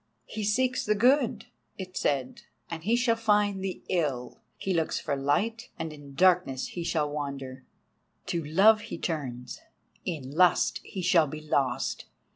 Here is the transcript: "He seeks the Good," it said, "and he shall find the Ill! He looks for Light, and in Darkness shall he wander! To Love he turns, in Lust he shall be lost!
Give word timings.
"He 0.25 0.43
seeks 0.43 0.83
the 0.83 0.95
Good," 0.95 1.45
it 1.77 1.95
said, 1.95 2.41
"and 2.71 2.83
he 2.83 2.95
shall 2.95 3.15
find 3.15 3.63
the 3.63 3.83
Ill! 3.87 4.41
He 4.57 4.73
looks 4.73 4.99
for 4.99 5.15
Light, 5.15 5.69
and 5.77 5.93
in 5.93 6.15
Darkness 6.15 6.65
shall 6.69 7.09
he 7.09 7.13
wander! 7.13 7.65
To 8.25 8.43
Love 8.43 8.81
he 8.81 8.97
turns, 8.97 9.61
in 10.03 10.31
Lust 10.31 10.81
he 10.83 11.03
shall 11.03 11.27
be 11.27 11.41
lost! 11.41 12.05